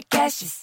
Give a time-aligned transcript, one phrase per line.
[0.00, 0.62] Podcasts.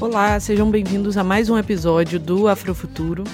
[0.00, 3.24] Olá, sejam bem-vindos a mais um episódio do Afrofuturo.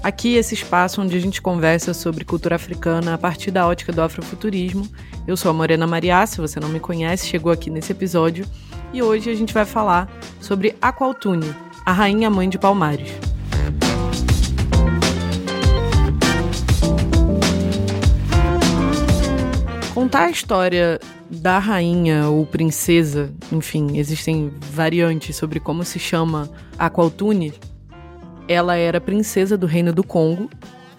[0.00, 4.02] Aqui, esse espaço onde a gente conversa sobre cultura africana a partir da ótica do
[4.02, 4.88] afrofuturismo.
[5.26, 8.46] Eu sou a Morena Mariá, se você não me conhece, chegou aqui nesse episódio.
[8.92, 10.08] E hoje a gente vai falar
[10.40, 11.52] sobre Aqualtune,
[11.84, 13.35] a rainha mãe de Palmares.
[19.96, 21.00] Contar a história
[21.30, 27.54] da rainha ou princesa, enfim, existem variantes sobre como se chama Aqualtune.
[28.46, 30.50] Ela era princesa do Reino do Congo,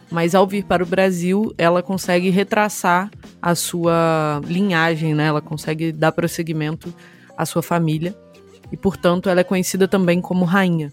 [0.09, 5.27] mas ao vir para o Brasil, ela consegue retraçar a sua linhagem, né?
[5.27, 6.91] Ela consegue dar prosseguimento
[7.37, 8.17] à sua família
[8.71, 10.91] e, portanto, ela é conhecida também como rainha.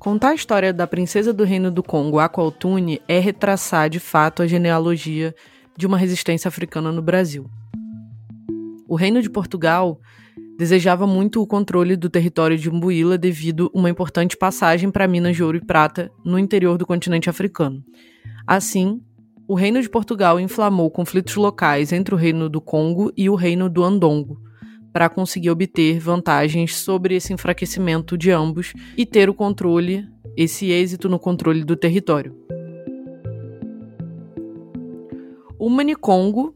[0.00, 4.46] Contar a história da princesa do Reino do Congo, Aqualtune, é retraçar de fato a
[4.48, 5.32] genealogia
[5.78, 7.48] de uma resistência africana no Brasil.
[8.88, 10.00] O Reino de Portugal
[10.58, 15.36] desejava muito o controle do território de Umbuíla devido a uma importante passagem para minas
[15.36, 17.80] de ouro e prata no interior do continente africano.
[18.44, 19.00] Assim,
[19.46, 23.70] o Reino de Portugal inflamou conflitos locais entre o Reino do Congo e o Reino
[23.70, 24.42] do Andongo,
[24.92, 30.04] para conseguir obter vantagens sobre esse enfraquecimento de ambos e ter o controle,
[30.36, 32.34] esse êxito no controle do território.
[35.58, 36.54] O Manicongo,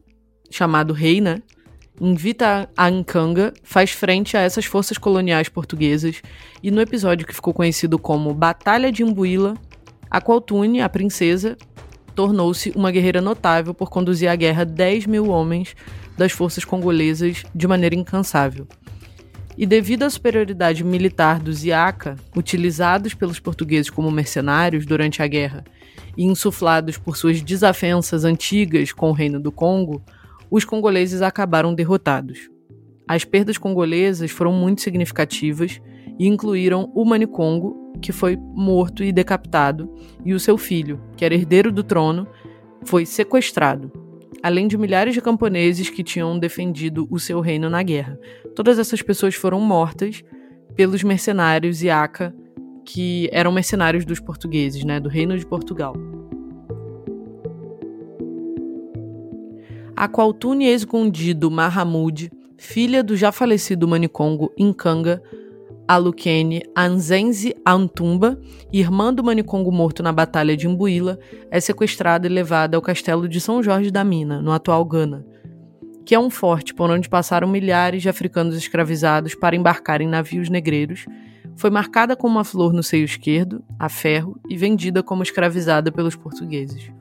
[0.49, 1.41] chamado rei, né,
[1.99, 6.21] invita a Nkanga, faz frente a essas forças coloniais portuguesas
[6.61, 9.55] e no episódio que ficou conhecido como Batalha de Imbuíla,
[10.09, 11.57] a Qualtune, a princesa,
[12.15, 15.75] tornou-se uma guerreira notável por conduzir a guerra 10 mil homens
[16.17, 18.65] das forças congolesas de maneira incansável.
[19.57, 25.65] E devido à superioridade militar dos Iaka, utilizados pelos portugueses como mercenários durante a guerra
[26.17, 30.01] e insuflados por suas desavenças antigas com o Reino do Congo,
[30.49, 32.49] os congoleses acabaram derrotados.
[33.07, 35.81] As perdas congolesas foram muito significativas
[36.19, 41.33] e incluíram o Manicongo, que foi morto e decapitado, e o seu filho, que era
[41.33, 42.27] herdeiro do trono,
[42.83, 43.91] foi sequestrado,
[44.41, 48.19] além de milhares de camponeses que tinham defendido o seu reino na guerra.
[48.55, 50.23] Todas essas pessoas foram mortas
[50.75, 52.35] pelos mercenários Iaca,
[52.83, 55.95] que eram mercenários dos portugueses, né, do reino de Portugal.
[59.95, 65.21] A Qualtune Escondido Mahamud, filha do já falecido Manicongo Nkanga,
[65.87, 68.39] Alukene Anzenzi Antumba,
[68.71, 71.19] irmã do Manicongo morto na Batalha de Imbuíla,
[71.51, 75.25] é sequestrada e levada ao castelo de São Jorge da Mina, no atual Gana,
[76.05, 80.49] que é um forte por onde passaram milhares de africanos escravizados para embarcar em navios
[80.49, 81.05] negreiros.
[81.55, 86.15] Foi marcada com uma flor no seio esquerdo, a ferro, e vendida como escravizada pelos
[86.15, 86.91] portugueses.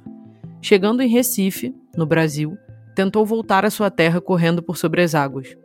[0.60, 2.56] Chegando em Recife, no Brasil,
[2.94, 5.56] tentou voltar à sua terra correndo por sobre as águas.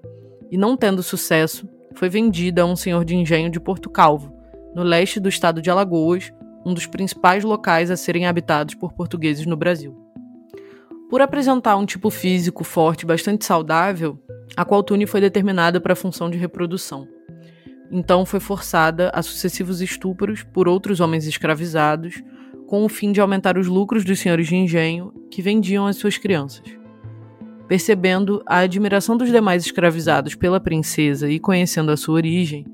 [0.50, 4.34] E não tendo sucesso, foi vendida a um senhor de engenho de Porto Calvo,
[4.74, 6.32] no leste do estado de Alagoas,
[6.66, 9.96] um dos principais locais a serem habitados por portugueses no Brasil.
[11.10, 14.20] Por apresentar um tipo físico forte bastante saudável,
[14.56, 17.08] a Qualtune foi determinada para a função de reprodução.
[17.92, 22.22] Então foi forçada a sucessivos estupros por outros homens escravizados,
[22.68, 26.18] com o fim de aumentar os lucros dos senhores de engenho que vendiam as suas
[26.18, 26.66] crianças.
[27.68, 32.66] Percebendo a admiração dos demais escravizados pela princesa e conhecendo a sua origem,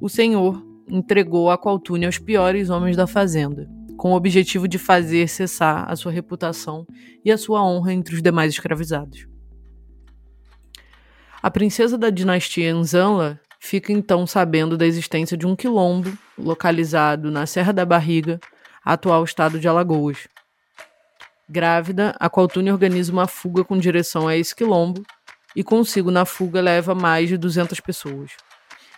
[0.00, 5.28] o senhor entregou a Qualtune aos piores homens da fazenda, com o objetivo de fazer
[5.28, 6.86] cessar a sua reputação
[7.24, 9.26] e a sua honra entre os demais escravizados.
[11.42, 17.46] A princesa da dinastia Nzanla fica então sabendo da existência de um quilombo localizado na
[17.46, 18.40] Serra da Barriga,
[18.82, 20.26] atual estado de Alagoas,
[21.48, 25.02] Grávida, a Qualtune organiza uma fuga com direção a esse quilombo
[25.54, 28.30] e consigo na fuga leva mais de 200 pessoas.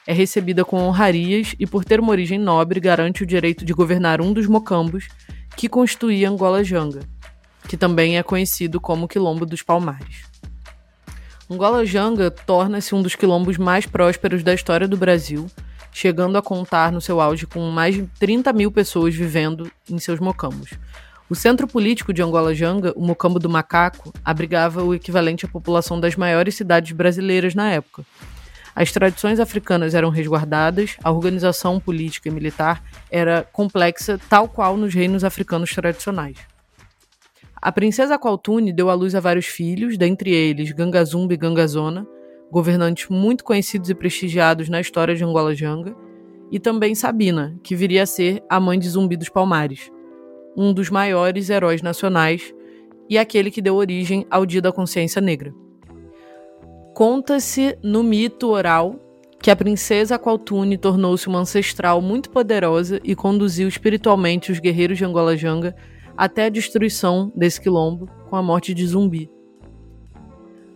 [0.06, 4.20] É recebida com honrarias e, por ter uma origem nobre, garante o direito de governar
[4.20, 5.08] um dos mocambos
[5.56, 7.00] que constituía Angola Janga,
[7.66, 10.24] que também é conhecido como Quilombo dos Palmares.
[11.52, 15.50] Angola Janga torna-se um dos quilombos mais prósperos da história do Brasil,
[15.92, 20.18] chegando a contar no seu auge com mais de 30 mil pessoas vivendo em seus
[20.18, 20.70] mocambos,
[21.28, 26.00] o centro político de Angola Janga, o Mocambo do Macaco, abrigava o equivalente à população
[26.00, 28.02] das maiores cidades brasileiras na época.
[28.74, 34.94] As tradições africanas eram resguardadas, a organização política e militar era complexa, tal qual nos
[34.94, 36.51] reinos africanos tradicionais.
[37.62, 42.04] A princesa Qualtune deu à luz a vários filhos, dentre eles Gangazumba e Gangazona,
[42.50, 45.94] governantes muito conhecidos e prestigiados na história de Angola Janga,
[46.50, 49.92] e também Sabina, que viria a ser a mãe de Zumbi dos Palmares,
[50.56, 52.52] um dos maiores heróis nacionais
[53.08, 55.54] e aquele que deu origem ao Dia da Consciência Negra.
[56.92, 58.96] Conta-se no mito oral
[59.40, 65.04] que a princesa Aqualtune tornou-se uma ancestral muito poderosa e conduziu espiritualmente os guerreiros de
[65.04, 65.76] Angola Janga
[66.22, 69.28] até a destruição desse quilombo com a morte de Zumbi.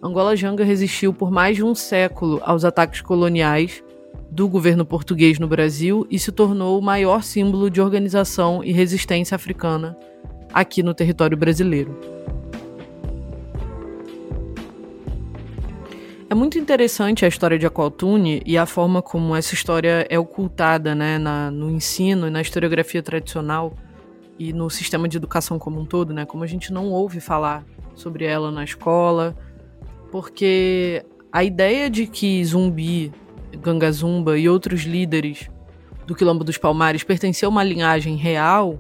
[0.03, 3.81] Angola Janga resistiu por mais de um século aos ataques coloniais
[4.29, 9.37] do governo português no Brasil e se tornou o maior símbolo de organização e resistência
[9.37, 9.97] africana
[10.53, 11.97] aqui no território brasileiro.
[16.29, 20.93] É muito interessante a história de Aqualtune e a forma como essa história é ocultada
[20.93, 23.77] né, na, no ensino e na historiografia tradicional
[24.39, 26.25] e no sistema de educação como um todo, né?
[26.25, 29.37] Como a gente não ouve falar sobre ela na escola,
[30.11, 33.13] porque a ideia de que Zumbi,
[33.61, 35.51] Gangazumba e outros líderes
[36.07, 38.79] do Quilombo dos Palmares pertenciam a uma linhagem real,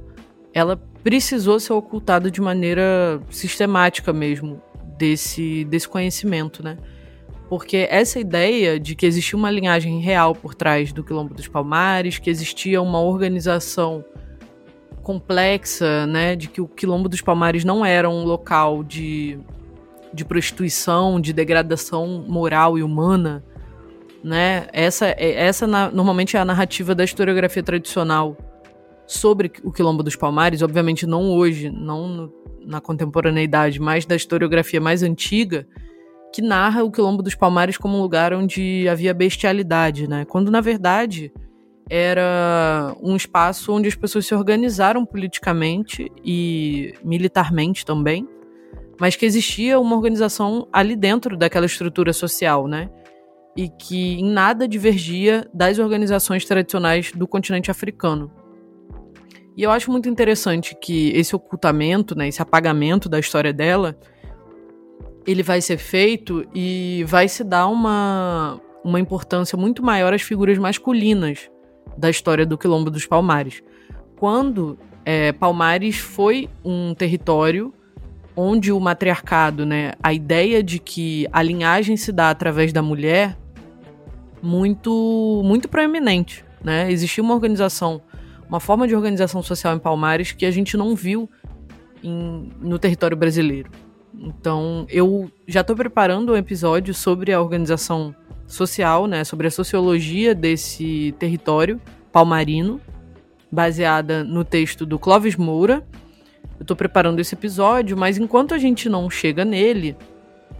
[0.53, 4.61] ela precisou ser ocultada de maneira sistemática mesmo
[4.99, 6.77] desse, desse conhecimento, né?
[7.49, 12.19] Porque essa ideia de que existia uma linhagem real por trás do Quilombo dos Palmares,
[12.19, 14.05] que existia uma organização
[15.07, 19.39] complexa, né, de que o Quilombo dos Palmares não era um local de,
[20.13, 23.45] de prostituição, de degradação moral e humana,
[24.25, 24.67] né?
[24.73, 28.37] Essa, essa normalmente é a narrativa da historiografia tradicional
[29.07, 32.33] sobre o Quilombo dos Palmares, obviamente não hoje, não no,
[32.67, 35.69] na contemporaneidade, mas da historiografia mais antiga,
[36.35, 40.25] que narra o Quilombo dos Palmares como um lugar onde havia bestialidade, né?
[40.25, 41.33] Quando na verdade
[41.89, 48.29] era um espaço onde as pessoas se organizaram politicamente e militarmente também,
[49.01, 52.91] mas que existia uma organização ali dentro daquela estrutura social, né?
[53.57, 58.31] E que em nada divergia das organizações tradicionais do continente africano.
[59.57, 63.99] E eu acho muito interessante que esse ocultamento, né, esse apagamento da história dela,
[65.27, 70.59] ele vai ser feito e vai se dar uma, uma importância muito maior às figuras
[70.59, 71.49] masculinas
[71.97, 73.63] da história do Quilombo dos Palmares.
[74.17, 77.73] Quando é, Palmares foi um território
[78.35, 83.37] onde o matriarcado, né, a ideia de que a linhagem se dá através da mulher,
[84.43, 86.45] muito, muito proeminente.
[86.63, 86.91] Né?
[86.93, 88.03] Existia uma organização,
[88.49, 91.31] uma forma de organização social em Palmares que a gente não viu
[92.03, 93.71] em, no território brasileiro.
[94.15, 98.15] Então, eu já estou preparando um episódio sobre a organização
[98.47, 101.81] social, né, sobre a sociologia desse território
[102.13, 102.81] palmarino,
[103.51, 105.85] baseada no texto do Clóvis Moura.
[106.59, 109.97] Eu estou preparando esse episódio, mas enquanto a gente não chega nele,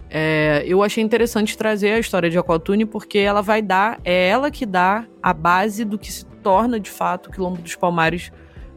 [0.09, 4.49] é, eu achei interessante trazer a história de Aquatune porque ela vai dar, é ela
[4.49, 8.31] que dá a base do que se torna de fato o Quilombo dos Palmares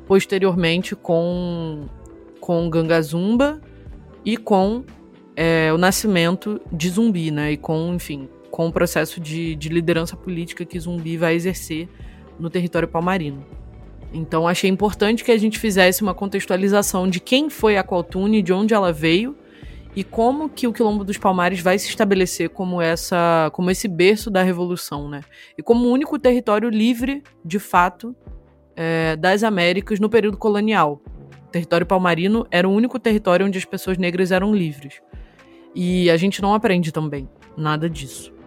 [0.07, 1.87] posteriormente com,
[2.41, 3.61] com Gangazumba
[4.25, 4.83] e com
[5.37, 7.53] é, o nascimento de Zumbi, né?
[7.53, 8.29] E com, enfim,
[8.61, 11.89] com o processo de, de liderança política que Zumbi vai exercer
[12.39, 13.43] no território palmarino.
[14.13, 18.53] Então achei importante que a gente fizesse uma contextualização de quem foi a Qualtune, de
[18.53, 19.35] onde ela veio
[19.97, 24.31] e como que o Quilombo dos Palmares vai se estabelecer como essa, como esse berço
[24.31, 25.23] da revolução, né?
[25.57, 28.15] E como o único território livre, de fato,
[28.77, 31.01] é, das Américas no período colonial,
[31.51, 35.01] território palmarino era o único território onde as pessoas negras eram livres.
[35.75, 38.39] E a gente não aprende também nada disso.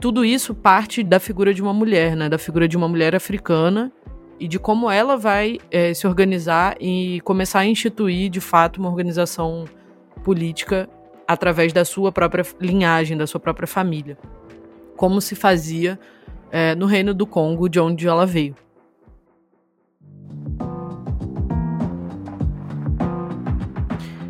[0.00, 2.28] Tudo isso parte da figura de uma mulher, né?
[2.28, 3.90] Da figura de uma mulher africana
[4.38, 8.90] e de como ela vai é, se organizar e começar a instituir, de fato, uma
[8.90, 9.64] organização
[10.22, 10.88] política
[11.26, 14.18] através da sua própria linhagem, da sua própria família.
[14.96, 15.98] Como se fazia
[16.50, 18.54] é, no Reino do Congo, de onde ela veio.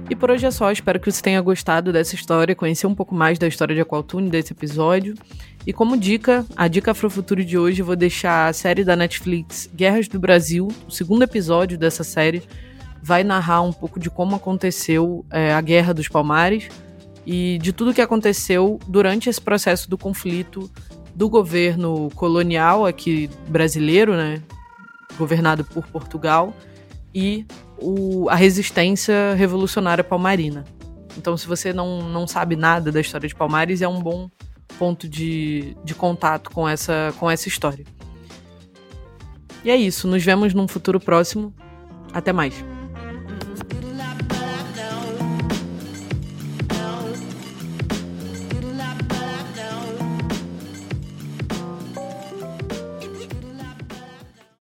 [0.08, 3.12] E por hoje é só, espero que você tenha gostado dessa história, conhecer um pouco
[3.12, 5.14] mais da história de Aqualtune, desse episódio.
[5.66, 10.06] E como dica, a dica Afrofuturo de hoje, vou deixar a série da Netflix Guerras
[10.06, 12.44] do Brasil, o segundo episódio dessa série,
[13.02, 16.68] vai narrar um pouco de como aconteceu é, a Guerra dos Palmares
[17.26, 20.70] e de tudo que aconteceu durante esse processo do conflito
[21.16, 24.40] do governo colonial aqui brasileiro, né,
[25.18, 26.54] governado por Portugal,
[27.12, 27.44] e
[27.78, 30.64] o, a resistência revolucionária palmarina.
[31.16, 34.30] Então, se você não, não sabe nada da história de Palmares, é um bom
[34.78, 37.84] ponto de, de contato com essa, com essa história.
[39.64, 41.54] E é isso, nos vemos num futuro próximo.
[42.12, 42.54] Até mais.